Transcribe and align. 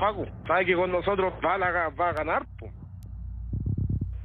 pago. 0.00 0.24
Sabe 0.46 0.66
que 0.66 0.74
con 0.74 0.90
nosotros 0.90 1.32
va 1.44 1.54
a, 1.54 1.88
va 1.90 2.08
a 2.08 2.12
ganar, 2.12 2.46
pues. 2.58 2.72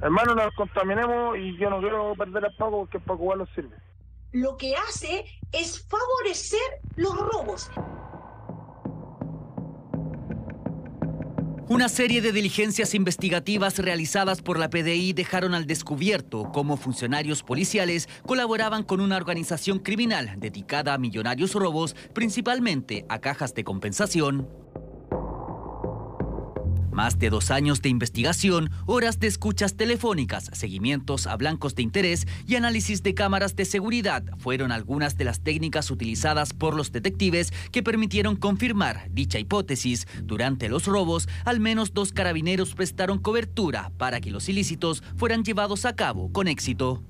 Hermano, 0.00 0.34
nos 0.34 0.52
contaminemos 0.54 1.38
y 1.38 1.56
yo 1.56 1.70
no 1.70 1.80
quiero 1.80 2.14
perder 2.16 2.44
el 2.44 2.56
pago 2.56 2.80
porque 2.80 2.98
el 2.98 3.04
pago 3.04 3.22
igual 3.22 3.38
nos 3.38 3.50
sirve. 3.50 3.76
Lo 4.32 4.56
que 4.56 4.74
hace 4.74 5.24
es 5.52 5.86
favorecer 5.88 6.80
los 6.96 7.16
robos. 7.16 7.70
Una 11.68 11.88
serie 11.88 12.20
de 12.20 12.30
diligencias 12.30 12.94
investigativas 12.94 13.80
realizadas 13.80 14.40
por 14.40 14.56
la 14.56 14.70
PDI 14.70 15.12
dejaron 15.14 15.52
al 15.52 15.66
descubierto 15.66 16.52
cómo 16.52 16.76
funcionarios 16.76 17.42
policiales 17.42 18.08
colaboraban 18.24 18.84
con 18.84 19.00
una 19.00 19.16
organización 19.16 19.80
criminal 19.80 20.34
dedicada 20.36 20.94
a 20.94 20.98
millonarios 20.98 21.54
robos, 21.54 21.96
principalmente 22.12 23.04
a 23.08 23.18
cajas 23.18 23.52
de 23.54 23.64
compensación. 23.64 24.65
Más 26.96 27.18
de 27.18 27.28
dos 27.28 27.50
años 27.50 27.82
de 27.82 27.90
investigación, 27.90 28.70
horas 28.86 29.20
de 29.20 29.26
escuchas 29.26 29.76
telefónicas, 29.76 30.48
seguimientos 30.54 31.26
a 31.26 31.36
blancos 31.36 31.74
de 31.74 31.82
interés 31.82 32.26
y 32.46 32.54
análisis 32.54 33.02
de 33.02 33.12
cámaras 33.12 33.54
de 33.54 33.66
seguridad 33.66 34.24
fueron 34.38 34.72
algunas 34.72 35.18
de 35.18 35.24
las 35.24 35.42
técnicas 35.42 35.90
utilizadas 35.90 36.54
por 36.54 36.74
los 36.74 36.92
detectives 36.92 37.52
que 37.70 37.82
permitieron 37.82 38.34
confirmar 38.34 39.10
dicha 39.10 39.38
hipótesis. 39.38 40.08
Durante 40.22 40.70
los 40.70 40.86
robos, 40.86 41.28
al 41.44 41.60
menos 41.60 41.92
dos 41.92 42.12
carabineros 42.12 42.74
prestaron 42.74 43.18
cobertura 43.18 43.92
para 43.98 44.22
que 44.22 44.30
los 44.30 44.48
ilícitos 44.48 45.02
fueran 45.18 45.44
llevados 45.44 45.84
a 45.84 45.96
cabo 45.96 46.32
con 46.32 46.48
éxito. 46.48 47.02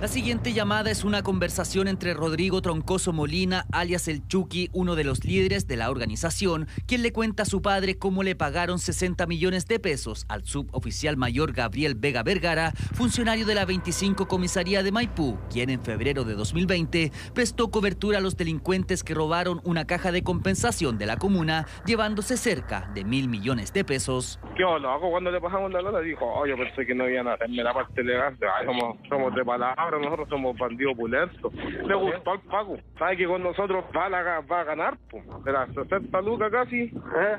La 0.00 0.08
siguiente 0.08 0.52
llamada 0.52 0.90
es 0.90 1.04
una 1.04 1.22
conversación 1.22 1.88
entre 1.88 2.14
Rodrigo 2.14 2.60
Troncoso 2.62 3.12
Molina, 3.12 3.66
alias 3.72 4.08
el 4.08 4.26
Chucky, 4.26 4.70
uno 4.72 4.94
de 4.94 5.04
los 5.04 5.24
líderes 5.24 5.66
de 5.66 5.76
la 5.76 5.90
organización, 5.90 6.66
quien 6.86 7.02
le 7.02 7.12
cuenta 7.12 7.44
a 7.44 7.46
su 7.46 7.62
padre 7.62 7.98
cómo 7.98 8.22
le 8.22 8.34
pagaron 8.34 8.78
60 8.78 9.26
millones 9.26 9.66
de 9.66 9.78
pesos 9.78 10.26
al 10.28 10.44
suboficial 10.44 11.16
mayor 11.16 11.52
Gabriel 11.52 11.94
Vega 11.94 12.22
Vergara, 12.22 12.72
funcionario 12.94 13.46
de 13.46 13.54
la 13.54 13.64
25 13.64 14.26
Comisaría 14.28 14.82
de 14.82 14.92
Maipú, 14.92 15.38
quien 15.50 15.70
en 15.70 15.80
febrero 15.80 16.24
de 16.24 16.34
2020 16.34 17.12
prestó 17.34 17.70
cobertura 17.70 18.18
a 18.18 18.20
los 18.20 18.36
delincuentes 18.36 19.02
que 19.02 19.14
robaron 19.14 19.60
una 19.64 19.86
caja 19.86 20.12
de 20.12 20.22
compensación 20.22 20.98
de 20.98 21.06
la 21.06 21.16
comuna, 21.16 21.66
llevándose 21.86 22.36
cerca 22.36 22.90
de 22.94 23.04
mil 23.04 23.28
millones 23.28 23.72
de 23.72 23.84
pesos. 23.84 24.38
¿Qué? 24.56 24.64
Cuando 24.64 25.30
le 25.30 25.40
pasamos 25.40 25.72
la 25.72 26.00
dijo, 26.00 26.26
oh, 26.26 26.46
yo 26.46 26.56
pensé 26.56 26.84
que 26.84 26.94
no 26.94 27.08
iban 27.08 27.28
a 27.28 27.34
hacerme 27.34 27.62
la 27.62 27.72
parte 27.72 28.02
legal. 28.02 28.36
Ay, 28.58 28.66
somos, 28.66 28.96
somos 29.08 29.34
de 29.36 29.44
palabra, 29.44 29.98
nosotros 29.98 30.28
somos 30.28 30.56
bandidos 30.56 30.94
opulentos. 30.94 31.52
Le 31.54 31.94
gustó 31.94 32.34
el 32.34 32.40
pago. 32.40 32.76
Sabe 32.98 33.16
que 33.16 33.26
con 33.26 33.42
nosotros 33.42 33.84
va 33.96 34.06
a, 34.06 34.40
va 34.40 34.60
a 34.60 34.64
ganar, 34.64 34.96
pues. 35.10 35.24
De 35.44 35.52
las 35.52 35.72
60 35.74 36.20
lucas 36.22 36.50
casi, 36.50 36.82
¿eh? 36.84 37.36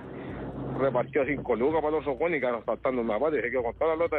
repartió 0.80 1.26
5 1.26 1.56
lucas 1.56 1.82
para 1.82 1.98
los 1.98 2.08
ojos 2.08 2.30
y 2.30 2.40
quedaron 2.40 2.64
saltando 2.66 3.02
una 3.02 3.20
parte 3.20 3.40
y 3.40 3.42
se 3.42 3.52
quedó 3.52 3.64
con 3.64 3.76
toda 3.76 3.96
la 3.96 4.04
lota. 4.04 4.18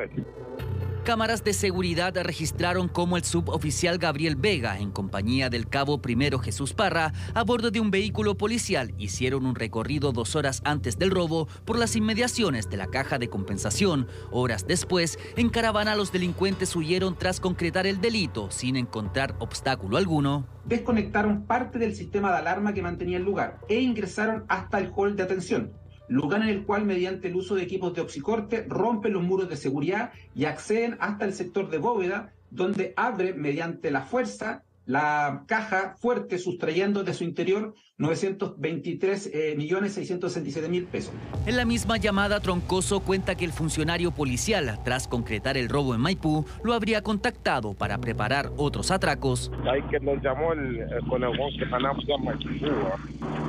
Cámaras 1.09 1.43
de 1.43 1.55
seguridad 1.55 2.15
registraron 2.23 2.87
cómo 2.87 3.17
el 3.17 3.25
suboficial 3.25 3.97
Gabriel 3.97 4.37
Vega, 4.37 4.79
en 4.79 4.91
compañía 4.91 5.49
del 5.49 5.67
cabo 5.67 6.03
primero 6.03 6.39
Jesús 6.39 6.75
Parra, 6.75 7.15
a 7.33 7.45
bordo 7.45 7.71
de 7.71 7.81
un 7.81 7.91
vehículo 7.91 8.37
policial, 8.37 8.93
hicieron 8.99 9.47
un 9.47 9.55
recorrido 9.55 10.13
dos 10.13 10.37
horas 10.37 10.61
antes 10.67 10.99
del 10.99 11.11
robo 11.11 11.49
por 11.65 11.79
las 11.79 11.97
inmediaciones 11.97 12.69
de 12.69 12.77
la 12.77 12.89
caja 12.89 13.19
de 13.19 13.31
compensación. 13.31 14.07
Horas 14.31 14.67
después, 14.67 15.19
en 15.39 15.49
caravana 15.49 15.97
los 15.97 16.13
delincuentes 16.13 16.77
huyeron 16.77 17.17
tras 17.17 17.41
concretar 17.41 17.87
el 17.87 18.03
delito 18.03 18.51
sin 18.51 18.77
encontrar 18.77 19.35
obstáculo 19.39 19.97
alguno. 19.97 20.47
Desconectaron 20.67 21.47
parte 21.47 21.79
del 21.79 21.97
sistema 21.97 22.31
de 22.33 22.37
alarma 22.37 22.75
que 22.75 22.83
mantenía 22.83 23.17
el 23.17 23.25
lugar 23.25 23.61
e 23.71 23.81
ingresaron 23.81 24.45
hasta 24.49 24.79
el 24.79 24.93
hall 24.95 25.17
de 25.17 25.23
atención 25.23 25.73
lugar 26.09 26.43
en 26.43 26.49
el 26.49 26.65
cual 26.65 26.85
mediante 26.85 27.29
el 27.29 27.37
uso 27.37 27.55
de 27.55 27.63
equipos 27.63 27.95
de 27.95 28.01
oxicorte 28.01 28.65
rompen 28.69 29.13
los 29.13 29.23
muros 29.23 29.49
de 29.49 29.57
seguridad 29.57 30.13
y 30.35 30.47
acceden 30.47 30.97
hasta 31.01 31.25
el 31.25 31.33
sector 31.33 31.71
de 31.71 31.79
bóveda, 31.79 32.33
donde 32.51 32.95
abre 32.97 33.35
mediante 33.35 33.91
la 33.91 34.03
fuerza 34.03 34.65
la 34.89 35.45
caja 35.47 35.97
fuerte 36.01 36.39
sustrayendo 36.39 37.05
de 37.05 37.13
su 37.13 37.23
interior 37.23 37.75
923 37.99 39.31
eh, 39.35 39.55
millones 39.57 39.95
667 39.95 40.69
mil 40.69 40.85
pesos. 40.85 41.13
En 41.47 41.57
la 41.57 41.65
misma 41.65 41.97
llamada, 41.97 42.39
Troncoso 42.39 43.01
cuenta 43.01 43.35
que 43.35 43.45
el 43.45 43.53
funcionario 43.53 44.13
policial, 44.13 44.79
tras 44.85 45.09
concretar 45.09 45.57
el 45.57 45.69
robo 45.69 45.97
en 45.97 46.01
Maipú, 46.01 46.45
lo 46.63 46.75
habría 46.75 47.03
contactado 47.03 47.75
para 47.75 47.99
preparar 47.99 48.51
otros 48.57 48.93
atracos. 48.93 49.51
Ahí 49.69 49.83
que 49.91 49.99
nos 49.99 50.23
llamó 50.23 50.53
el, 50.53 50.87
con 51.09 51.25
el 51.25 51.33
que 51.59 51.65
ganamos 51.65 52.07
ya 52.07 52.17
Maipú, 52.19 52.49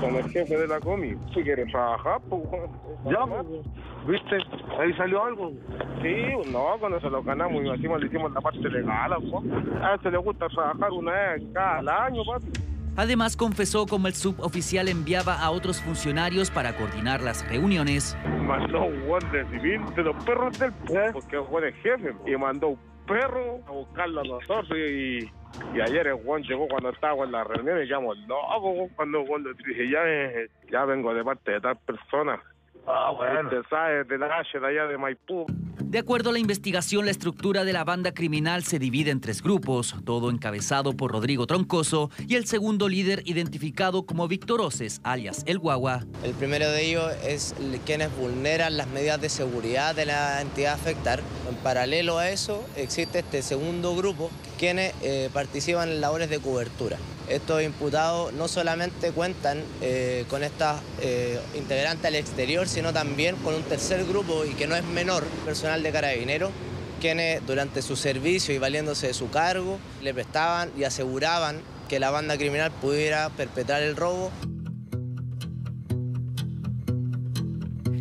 con 0.02 0.16
el 0.16 0.30
jefe 0.32 0.58
de 0.58 0.68
la 0.68 0.80
comi. 0.80 1.14
Si 1.36 1.44
quiere 1.44 1.66
trabajar, 1.68 2.20
pues... 2.28 2.42
Ya, 3.06 3.20
¿viste? 4.08 4.36
Ahí 4.80 4.92
salió 4.98 5.26
algo. 5.26 5.52
Sí, 6.02 6.52
no, 6.52 6.76
cuando 6.80 7.00
se 7.00 7.10
lo 7.10 7.22
ganamos 7.22 7.64
y 7.64 7.68
encima 7.68 7.98
le 8.00 8.08
hicimos 8.08 8.31
la 8.34 8.42
parte 8.42 8.68
legal, 8.68 9.14
A 9.14 9.94
él 9.94 10.00
se 10.02 10.10
le 10.10 10.18
gusta 10.18 10.48
trabajar 10.48 10.92
una 10.92 11.12
vez 11.12 11.44
cada 11.54 12.06
año, 12.06 12.24
Además, 12.95 13.38
confesó 13.38 13.85
como 13.85 14.07
el 14.07 14.13
suboficial 14.13 14.88
enviaba 14.88 15.41
a 15.41 15.51
otros 15.51 15.81
funcionarios 15.81 16.51
para 16.51 16.75
coordinar 16.75 17.22
las 17.22 17.47
reuniones. 17.47 18.17
Mandó 18.41 18.83
un 18.83 19.05
guante 19.05 19.44
de 19.44 19.50
civil 19.50 19.81
de 19.95 20.03
los 20.03 20.23
perros 20.23 20.59
del 20.59 20.72
¿Eh? 20.72 21.09
porque 21.13 21.41
fue 21.44 21.67
el 21.67 21.73
jefe, 21.75 22.13
y 22.25 22.35
mandó 22.35 22.69
un 22.69 22.79
perro 23.07 23.59
a 23.67 23.72
buscarlo 23.72 24.22
a 24.22 24.23
nosotros 24.23 24.69
y, 24.77 25.19
y 25.73 25.81
ayer 25.81 26.07
el 26.07 26.23
Juan 26.23 26.44
llegó 26.44 26.67
cuando 26.67 26.89
estaba 26.89 27.23
en 27.25 27.31
la 27.31 27.44
reunión 27.44 27.81
y 27.81 27.88
llamó 27.88 28.13
loco 28.13 28.88
cuando 28.95 29.25
cuando 29.25 29.51
dije 29.53 29.89
ya, 29.89 30.01
ya 30.71 30.85
vengo 30.85 31.13
de 31.13 31.23
parte 31.23 31.51
de 31.51 31.61
tal 31.61 31.77
persona. 31.77 32.39
Ah, 32.88 33.11
bueno. 33.16 33.50
de 33.50 34.17
la 34.17 34.44
de 34.44 34.67
allá 34.67 34.88
de 34.88 34.97
Maipú. 34.97 35.45
De 35.89 35.97
acuerdo 35.97 36.29
a 36.29 36.33
la 36.33 36.38
investigación, 36.38 37.05
la 37.05 37.11
estructura 37.11 37.63
de 37.63 37.73
la 37.73 37.83
banda 37.83 38.13
criminal 38.13 38.63
se 38.63 38.77
divide 38.77 39.09
en 39.09 39.22
tres 39.22 39.41
grupos, 39.41 39.95
todo 40.05 40.29
encabezado 40.29 40.95
por 40.95 41.11
Rodrigo 41.11 41.47
Troncoso 41.47 42.11
y 42.27 42.35
el 42.35 42.45
segundo 42.45 42.88
líder 42.88 43.23
identificado 43.25 44.05
como 44.05 44.27
Víctor 44.27 44.61
Oces, 44.61 45.01
alias 45.03 45.41
El 45.47 45.57
Guagua. 45.57 46.05
El 46.23 46.33
primero 46.35 46.69
de 46.69 46.85
ellos 46.85 47.11
es 47.25 47.55
quienes 47.88 48.16
vulneran 48.16 48.77
las 48.77 48.88
medidas 48.89 49.19
de 49.19 49.29
seguridad 49.29 49.95
de 49.95 50.05
la 50.05 50.39
entidad 50.41 50.75
afectar. 50.75 51.23
En 51.50 51.55
paralelo 51.55 52.19
a 52.19 52.29
eso, 52.29 52.63
existe 52.75 53.17
este 53.17 53.41
segundo 53.41 53.95
grupo, 53.95 54.29
quienes 54.59 54.94
eh, 55.02 55.30
participan 55.34 55.90
en 55.90 56.02
labores 56.02 56.30
de 56.30 56.40
cobertura. 56.40 56.97
Estos 57.30 57.64
imputados 57.64 58.34
no 58.34 58.47
solamente 58.47 59.12
cuentan 59.12 59.64
eh, 59.81 60.25
con 60.30 60.44
estas 60.44 60.81
eh, 61.02 61.40
integrantes 61.56 62.06
al 62.06 62.16
exterior, 62.16 62.68
sino 62.68 62.92
también 62.92 63.38
con 63.38 63.53
un 63.56 63.64
tercer 63.64 64.06
grupo 64.06 64.44
y 64.44 64.50
que 64.56 64.68
no 64.68 64.75
es 64.75 64.84
menor, 64.84 65.24
personal 65.46 65.81
de 65.81 65.92
carabineros, 65.92 66.52
quienes 67.00 67.46
durante 67.48 67.81
su 67.81 67.96
servicio 67.96 68.53
y 68.53 68.58
valiéndose 68.58 69.08
de 69.08 69.14
su 69.14 69.30
cargo 69.30 69.80
le 70.02 70.14
prestaban 70.14 70.72
y 70.78 70.84
aseguraban 70.84 71.62
que 71.88 72.00
la 72.00 72.12
banda 72.12 72.38
criminal 72.38 72.72
pudiera 72.72 73.30
perpetrar 73.30 73.81
el 73.81 73.96
robo. 73.96 74.30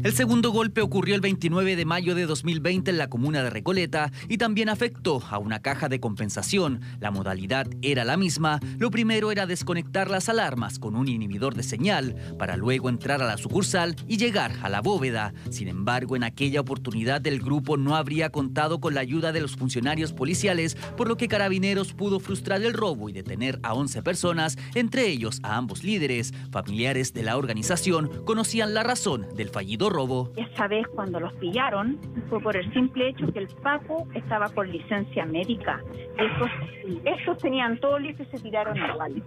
El 0.08 0.14
segundo 0.14 0.52
golpe 0.52 0.80
ocurrió 0.80 1.14
el 1.14 1.20
29 1.20 1.76
de 1.76 1.84
mayo 1.84 2.14
de 2.14 2.24
2020 2.24 2.92
en 2.92 2.96
la 2.96 3.10
comuna 3.10 3.42
de 3.42 3.50
Recoleta 3.50 4.10
y 4.26 4.38
también 4.38 4.70
afectó 4.70 5.22
a 5.28 5.36
una 5.36 5.60
caja 5.60 5.90
de 5.90 6.00
compensación. 6.00 6.80
La 6.98 7.10
modalidad 7.10 7.68
era 7.82 8.06
la 8.06 8.16
misma. 8.16 8.58
Lo 8.78 8.90
primero 8.90 9.30
era 9.30 9.44
desconectar 9.44 10.08
las 10.08 10.30
alarmas 10.30 10.78
con 10.78 10.96
un 10.96 11.08
inhibidor 11.08 11.54
de 11.54 11.62
señal 11.62 12.16
para 12.38 12.56
luego 12.56 12.88
entrar 12.88 13.20
a 13.20 13.26
la 13.26 13.36
sucursal 13.36 13.96
y 14.06 14.16
llegar 14.16 14.54
a 14.62 14.70
la 14.70 14.80
bóveda. 14.80 15.34
Sin 15.50 15.68
embargo, 15.68 16.16
en 16.16 16.24
aquella 16.24 16.62
oportunidad 16.62 17.26
el 17.26 17.40
grupo 17.40 17.76
no 17.76 17.94
habría 17.94 18.30
contado 18.30 18.80
con 18.80 18.94
la 18.94 19.02
ayuda 19.02 19.30
de 19.32 19.42
los 19.42 19.56
funcionarios 19.56 20.14
policiales, 20.14 20.74
por 20.96 21.08
lo 21.08 21.18
que 21.18 21.28
Carabineros 21.28 21.92
pudo 21.92 22.18
frustrar 22.18 22.62
el 22.62 22.72
robo 22.72 23.10
y 23.10 23.12
detener 23.12 23.60
a 23.62 23.74
11 23.74 24.00
personas, 24.02 24.56
entre 24.74 25.06
ellos 25.06 25.38
a 25.42 25.58
ambos 25.58 25.84
líderes. 25.84 26.32
Familiares 26.50 27.12
de 27.12 27.24
la 27.24 27.36
organización 27.36 28.10
conocían 28.24 28.72
la 28.72 28.82
razón 28.82 29.26
del 29.36 29.50
fallido 29.50 29.90
robo. 29.90 29.97
Esa 30.36 30.68
vez 30.68 30.86
cuando 30.94 31.18
los 31.18 31.32
pillaron 31.34 31.98
fue 32.28 32.40
por 32.40 32.56
el 32.56 32.72
simple 32.72 33.08
hecho 33.08 33.32
que 33.32 33.40
el 33.40 33.48
Paco 33.48 34.06
estaba 34.14 34.48
con 34.50 34.70
licencia 34.70 35.24
médica. 35.26 35.82
Ellos, 36.16 37.38
tenían 37.38 37.80
todo 37.80 37.98
listo 37.98 38.22
y 38.22 38.26
se 38.26 38.38
tiraron 38.38 38.76
igual. 38.76 39.22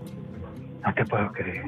No 0.86 0.94
te 0.94 1.06
puedo 1.06 1.32
creer. 1.34 1.66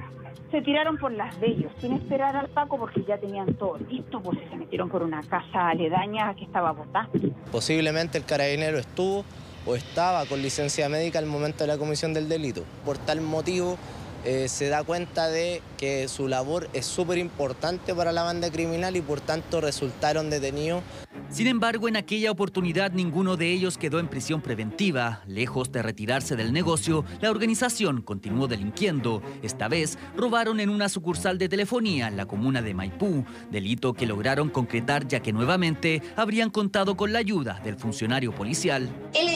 Se 0.51 0.61
tiraron 0.61 0.97
por 0.97 1.11
las 1.11 1.37
de 1.41 1.47
ellos, 1.47 1.71
sin 1.79 1.93
esperar 1.93 2.35
al 2.37 2.47
Paco 2.47 2.77
porque 2.77 3.03
ya 3.03 3.17
tenían 3.17 3.53
todo 3.55 3.77
listo, 3.89 4.21
pues 4.21 4.39
se 4.49 4.55
metieron 4.55 4.87
por 4.87 5.03
una 5.03 5.21
casa 5.23 5.69
aledaña 5.69 6.33
que 6.35 6.45
estaba 6.45 6.71
botada. 6.71 7.09
Posiblemente 7.51 8.17
el 8.17 8.23
carabinero 8.23 8.77
estuvo 8.77 9.25
o 9.65 9.75
estaba 9.75 10.25
con 10.25 10.41
licencia 10.41 10.87
médica 10.87 11.19
al 11.19 11.25
momento 11.25 11.63
de 11.63 11.67
la 11.67 11.77
comisión 11.77 12.13
del 12.13 12.29
delito. 12.29 12.63
Por 12.85 12.97
tal 12.97 13.19
motivo 13.19 13.77
eh, 14.25 14.47
se 14.47 14.69
da 14.69 14.83
cuenta 14.83 15.27
de 15.27 15.61
que 15.77 16.07
su 16.07 16.27
labor 16.27 16.69
es 16.73 16.85
súper 16.85 17.17
importante 17.17 17.93
para 17.93 18.11
la 18.11 18.23
banda 18.23 18.51
criminal 18.51 18.95
y 18.95 19.01
por 19.01 19.21
tanto 19.21 19.61
resultaron 19.61 20.29
detenidos. 20.29 20.83
Sin 21.29 21.47
embargo, 21.47 21.87
en 21.87 21.95
aquella 21.95 22.29
oportunidad 22.29 22.91
ninguno 22.91 23.37
de 23.37 23.51
ellos 23.51 23.79
quedó 23.79 23.99
en 23.99 24.07
prisión 24.07 24.41
preventiva. 24.41 25.23
Lejos 25.25 25.71
de 25.71 25.81
retirarse 25.81 26.35
del 26.35 26.53
negocio, 26.53 27.05
la 27.21 27.31
organización 27.31 28.03
continuó 28.03 28.47
delinquiendo. 28.47 29.23
Esta 29.41 29.67
vez 29.67 29.97
robaron 30.15 30.59
en 30.59 30.69
una 30.69 30.89
sucursal 30.89 31.39
de 31.39 31.49
telefonía 31.49 32.07
en 32.07 32.17
la 32.17 32.27
comuna 32.27 32.61
de 32.61 32.75
Maipú, 32.75 33.25
delito 33.49 33.93
que 33.93 34.05
lograron 34.05 34.49
concretar 34.49 35.07
ya 35.07 35.21
que 35.21 35.33
nuevamente 35.33 36.03
habrían 36.15 36.51
contado 36.51 36.95
con 36.95 37.13
la 37.13 37.19
ayuda 37.19 37.59
del 37.63 37.77
funcionario 37.77 38.33
policial. 38.35 38.89
Él 39.15 39.27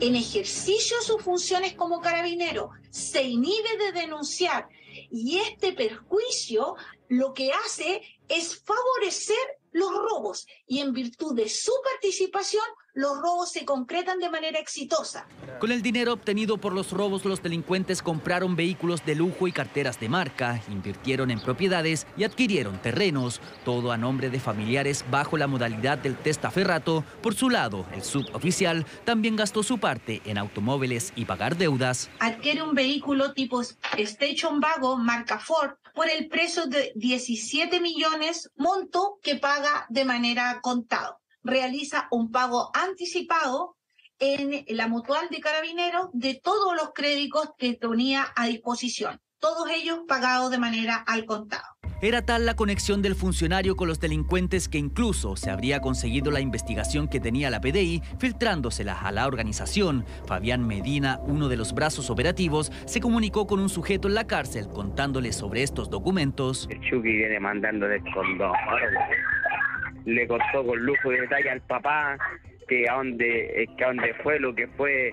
en 0.00 0.16
ejercicio 0.16 0.96
de 0.98 1.04
sus 1.04 1.22
funciones 1.22 1.74
como 1.74 2.00
carabinero, 2.00 2.70
se 2.90 3.22
inhibe 3.22 3.76
de 3.78 4.00
denunciar. 4.00 4.68
Y 5.10 5.38
este 5.38 5.72
perjuicio 5.72 6.76
lo 7.12 7.34
que 7.34 7.52
hace 7.52 8.00
es 8.26 8.62
favorecer 8.64 9.36
los 9.72 9.90
robos 9.90 10.46
y 10.66 10.78
en 10.78 10.94
virtud 10.94 11.36
de 11.36 11.46
su 11.46 11.72
participación 11.84 12.64
los 12.94 13.18
robos 13.20 13.52
se 13.52 13.66
concretan 13.66 14.18
de 14.18 14.30
manera 14.30 14.58
exitosa. 14.58 15.26
Con 15.60 15.72
el 15.72 15.82
dinero 15.82 16.14
obtenido 16.14 16.56
por 16.56 16.72
los 16.72 16.90
robos, 16.90 17.26
los 17.26 17.42
delincuentes 17.42 18.00
compraron 18.02 18.56
vehículos 18.56 19.04
de 19.04 19.14
lujo 19.14 19.46
y 19.46 19.52
carteras 19.52 20.00
de 20.00 20.08
marca, 20.08 20.62
invirtieron 20.70 21.30
en 21.30 21.40
propiedades 21.40 22.06
y 22.16 22.24
adquirieron 22.24 22.80
terrenos, 22.80 23.42
todo 23.64 23.92
a 23.92 23.98
nombre 23.98 24.30
de 24.30 24.40
familiares 24.40 25.04
bajo 25.10 25.36
la 25.36 25.46
modalidad 25.46 25.98
del 25.98 26.16
testaferrato. 26.16 27.04
Por 27.22 27.34
su 27.34 27.50
lado, 27.50 27.84
el 27.92 28.02
suboficial 28.02 28.86
también 29.04 29.36
gastó 29.36 29.62
su 29.62 29.78
parte 29.78 30.22
en 30.24 30.38
automóviles 30.38 31.12
y 31.14 31.26
pagar 31.26 31.58
deudas. 31.58 32.10
Adquiere 32.20 32.62
un 32.62 32.74
vehículo 32.74 33.34
tipo 33.34 33.60
Station 33.60 34.60
Vago 34.60 34.96
marca 34.96 35.38
Ford 35.38 35.72
por 35.94 36.08
el 36.08 36.28
precio 36.28 36.66
de 36.66 36.92
17 36.94 37.80
millones, 37.80 38.50
monto 38.56 39.18
que 39.22 39.36
paga 39.36 39.86
de 39.88 40.04
manera 40.04 40.60
contado 40.62 41.22
realiza 41.42 42.08
un 42.10 42.30
pago 42.30 42.70
anticipado 42.74 43.76
en 44.18 44.64
la 44.68 44.86
mutual 44.86 45.28
de 45.30 45.40
carabineros 45.40 46.08
de 46.12 46.34
todos 46.34 46.74
los 46.76 46.92
créditos 46.94 47.50
que 47.58 47.74
tenía 47.74 48.32
a 48.36 48.46
disposición, 48.46 49.20
todos 49.42 49.68
ellos 49.70 49.98
pagados 50.06 50.52
de 50.52 50.58
manera 50.58 51.04
al 51.06 51.26
contado. 51.26 51.64
Era 52.00 52.22
tal 52.22 52.46
la 52.46 52.54
conexión 52.54 53.02
del 53.02 53.14
funcionario 53.14 53.76
con 53.76 53.88
los 53.88 54.00
delincuentes 54.00 54.68
que 54.68 54.78
incluso 54.78 55.36
se 55.36 55.50
habría 55.50 55.80
conseguido 55.80 56.30
la 56.30 56.40
investigación 56.40 57.08
que 57.08 57.20
tenía 57.20 57.50
la 57.50 57.60
PDI 57.60 58.02
filtrándosela 58.18 59.00
a 59.00 59.12
la 59.12 59.26
organización. 59.26 60.04
Fabián 60.26 60.66
Medina, 60.66 61.18
uno 61.22 61.48
de 61.48 61.56
los 61.56 61.74
brazos 61.74 62.08
operativos, 62.08 62.72
se 62.86 63.00
comunicó 63.00 63.46
con 63.46 63.60
un 63.60 63.68
sujeto 63.68 64.08
en 64.08 64.14
la 64.14 64.26
cárcel 64.26 64.68
contándole 64.68 65.32
sobre 65.32 65.62
estos 65.62 65.90
documentos. 65.90 66.68
El 66.70 66.80
Chucky 66.80 67.12
viene 67.18 67.38
mandando 67.38 67.86
de 67.86 68.00
condón 68.12 68.52
le 70.04 70.26
contó 70.26 70.66
con 70.66 70.78
lujo 70.80 71.10
de 71.10 71.20
detalle 71.20 71.50
al 71.50 71.60
papá 71.62 72.18
que 72.68 72.88
a 72.88 72.94
dónde, 72.94 73.68
que 73.76 73.84
a 73.84 73.88
dónde 73.88 74.14
fue 74.22 74.40
lo 74.40 74.54
que 74.54 74.66
fue, 74.68 75.10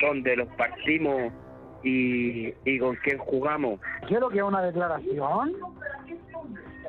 dónde 0.00 0.36
los 0.36 0.48
partimos 0.56 1.32
y, 1.82 2.54
y 2.64 2.78
con 2.78 2.96
quién 2.96 3.18
jugamos. 3.18 3.80
Quiero 4.06 4.28
que 4.28 4.38
es 4.38 4.44
una 4.44 4.62
declaración. 4.62 5.54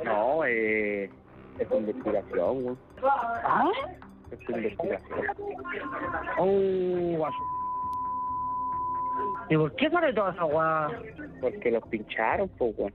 No, 0.03 0.45
eh, 0.45 1.09
es 1.59 1.71
investigación, 1.71 2.63
güey. 2.63 2.75
¿Ah? 3.03 3.69
Es 4.31 4.50
investigación. 4.50 5.25
Oh, 6.38 7.30
¿Y 9.50 9.57
por 9.57 9.75
qué 9.75 9.89
sale 9.89 10.13
toda 10.13 10.31
esa 10.31 10.45
weá? 10.45 10.88
Porque 11.42 11.71
los 11.71 11.83
pincharon, 11.88 12.50
pues, 12.50 12.75
güey. 12.77 12.94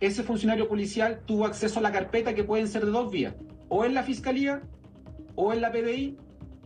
Ese 0.00 0.22
funcionario 0.22 0.68
policial 0.68 1.20
tuvo 1.26 1.44
acceso 1.44 1.80
a 1.80 1.82
la 1.82 1.92
carpeta 1.92 2.34
que 2.34 2.44
pueden 2.44 2.68
ser 2.68 2.84
de 2.84 2.92
dos 2.92 3.10
vías 3.10 3.34
o 3.68 3.84
en 3.84 3.94
la 3.94 4.04
fiscalía 4.04 4.62
o 5.34 5.52
en 5.52 5.60
la 5.60 5.72
PDI 5.72 6.16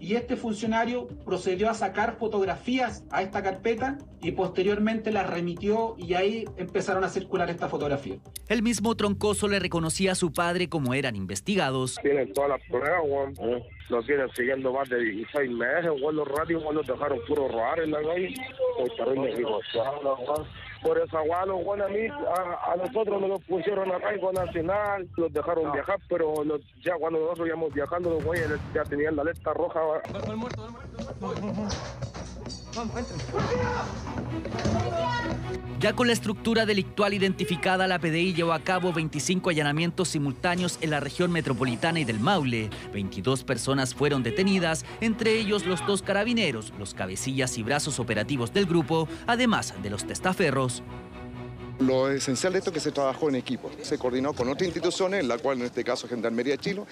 y 0.03 0.17
este 0.17 0.35
funcionario 0.35 1.07
procedió 1.25 1.71
a 1.71 1.75
sacar 1.75 2.17
fotografías 2.19 3.05
a 3.13 3.23
esta 3.23 3.41
carpeta 3.41 3.99
y 4.21 4.33
posteriormente 4.33 5.13
las 5.13 5.31
remitió 5.31 5.95
y 5.97 6.15
ahí 6.15 6.45
empezaron 6.57 7.05
a 7.05 7.09
circular 7.09 7.49
esta 7.51 7.69
fotografía. 7.69 8.17
El 8.49 8.63
mismo 8.63 8.97
Troncoso 8.97 9.47
le 9.47 9.61
reconocía 9.61 10.13
a 10.13 10.15
su 10.17 10.33
padre 10.33 10.69
como 10.69 10.93
eran 10.93 11.15
investigados. 11.15 11.99
Tienen 12.03 12.33
todas 12.33 12.51
las 12.51 12.61
pruebas, 12.69 13.01
Juan. 13.39 13.63
Lo 13.91 14.03
tienen 14.03 14.29
siguiendo 14.35 14.73
más 14.73 14.89
de 14.89 14.99
16 14.99 15.51
meses, 15.53 15.91
Juan. 16.01 16.17
Los 16.17 16.27
radios, 16.27 16.65
Juan, 16.65 16.75
los 16.75 16.87
dejaron 16.87 17.19
puro 17.29 17.47
robar 17.47 17.79
en 17.79 17.93
la 17.93 18.03
calle. 18.03 18.35
Terrible 18.97 19.45
Juan. 19.45 20.47
Por 20.83 20.99
esa 20.99 21.19
Juan, 21.21 21.49
los 21.49 21.63
Juan, 21.65 21.81
a 21.83 21.89
mí, 21.89 22.07
a, 22.09 22.73
a 22.73 22.77
nosotros 22.77 23.21
nos 23.21 23.31
los 23.31 23.41
pusieron 23.45 23.93
a 23.93 24.01
Caigo 24.01 24.33
Nacional, 24.33 25.09
los 25.17 25.33
dejaron 25.33 25.71
viajar, 25.73 25.99
pero 26.09 26.43
los- 26.45 26.61
ya 26.83 26.97
cuando 26.97 27.21
nosotros 27.21 27.47
íbamos 27.47 27.73
viajando, 27.73 28.11
los 28.11 28.25
güeyes 28.25 28.49
ya 28.75 28.83
tenían 28.85 29.15
la 29.15 29.23
alerta 29.23 29.53
roja. 29.55 29.81
Ya 35.83 35.95
con 35.95 36.07
la 36.07 36.13
estructura 36.13 36.65
delictual 36.65 37.13
identificada, 37.13 37.89
la 37.89 37.99
PDI 37.99 38.35
llevó 38.35 38.53
a 38.53 38.61
cabo 38.61 38.93
25 38.93 39.51
allanamientos 39.51 40.11
simultáneos 40.11 40.79
en 40.81 40.91
la 40.91 41.01
región 41.01 41.33
metropolitana 41.33 41.99
y 41.99 42.05
del 42.05 42.21
Maule. 42.21 42.71
22 42.93 43.43
personas 43.43 43.93
fueron 43.93 44.23
detenidas, 44.23 44.85
entre 45.01 45.37
ellos 45.41 45.67
los 45.67 45.85
dos 45.85 46.03
carabineros, 46.03 46.73
los 46.79 46.95
cabecillas 46.95 47.59
y 47.59 47.65
brazos 47.65 47.99
operativos 47.99 48.53
del 48.53 48.67
grupo, 48.67 49.09
además 49.27 49.75
de 49.83 49.91
los 49.91 50.07
testaferros. 50.07 50.85
Lo 51.87 52.09
esencial 52.09 52.53
de 52.53 52.61
esto 52.61 52.71
es 52.71 52.75
que 52.75 52.81
se 52.81 52.93
trabajó 52.93 53.29
en 53.29 53.35
equipo. 53.35 53.69
Se 53.83 53.99
coordinó 53.99 54.33
con 54.35 54.49
otras 54.49 54.67
instituciones, 54.67 55.21
en 55.21 55.29
la 55.29 55.39
cual 55.39 55.59
en 55.59 55.67
este 55.67 55.83
caso 55.83 56.07
Gendarmería 56.07 56.57
Chile 56.57 56.83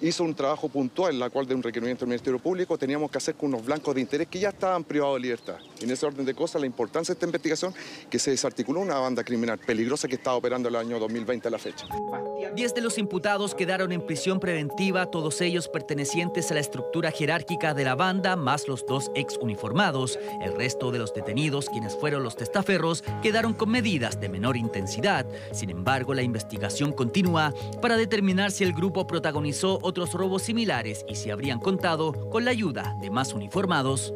hizo 0.00 0.24
un 0.24 0.34
trabajo 0.34 0.70
puntual, 0.70 1.12
en 1.12 1.20
la 1.20 1.28
cual 1.28 1.46
de 1.46 1.54
un 1.54 1.62
requerimiento 1.62 2.06
del 2.06 2.08
Ministerio 2.08 2.38
Público 2.38 2.78
teníamos 2.78 3.10
que 3.10 3.18
hacer 3.18 3.34
con 3.34 3.52
unos 3.52 3.66
blancos 3.66 3.94
de 3.94 4.00
interés 4.00 4.26
que 4.28 4.38
ya 4.38 4.48
estaban 4.48 4.84
privados 4.84 5.16
de 5.16 5.20
libertad. 5.20 5.58
En 5.82 5.90
ese 5.90 6.06
orden 6.06 6.24
de 6.24 6.34
cosas, 6.34 6.62
la 6.62 6.66
importancia 6.66 7.12
de 7.12 7.16
esta 7.16 7.26
investigación, 7.26 7.74
que 8.08 8.18
se 8.18 8.30
desarticuló 8.30 8.80
una 8.80 8.98
banda 8.98 9.22
criminal 9.22 9.58
peligrosa 9.58 10.08
que 10.08 10.14
estaba 10.14 10.36
operando 10.36 10.70
el 10.70 10.76
año 10.76 10.98
2020 10.98 11.48
a 11.48 11.50
la 11.50 11.58
fecha. 11.58 11.86
Diez 12.54 12.72
de 12.72 12.80
los 12.80 12.98
imputados 12.98 13.54
quedaron 13.54 13.90
en 13.90 14.00
prisión 14.00 14.38
preventiva, 14.38 15.06
todos 15.06 15.40
ellos 15.40 15.68
pertenecientes 15.68 16.50
a 16.50 16.54
la 16.54 16.60
estructura 16.60 17.10
jerárquica 17.10 17.74
de 17.74 17.84
la 17.84 17.96
banda, 17.96 18.36
más 18.36 18.68
los 18.68 18.86
dos 18.86 19.10
ex 19.16 19.36
uniformados. 19.38 20.18
El 20.40 20.54
resto 20.54 20.92
de 20.92 20.98
los 20.98 21.12
detenidos, 21.12 21.68
quienes 21.68 21.96
fueron 21.96 22.22
los 22.22 22.36
testaferros, 22.36 23.02
quedaron 23.22 23.54
con 23.54 23.70
medidas 23.70 24.20
de 24.20 24.28
menor 24.28 24.56
intensidad. 24.56 25.26
Sin 25.52 25.70
embargo, 25.70 26.14
la 26.14 26.22
investigación 26.22 26.92
continúa 26.92 27.52
para 27.82 27.96
determinar 27.96 28.52
si 28.52 28.62
el 28.62 28.72
grupo 28.72 29.06
protagonizó 29.06 29.78
otros 29.82 30.12
robos 30.12 30.42
similares 30.42 31.04
y 31.08 31.16
si 31.16 31.30
habrían 31.30 31.58
contado 31.58 32.12
con 32.30 32.44
la 32.44 32.52
ayuda 32.52 32.96
de 33.00 33.10
más 33.10 33.32
uniformados. 33.32 34.14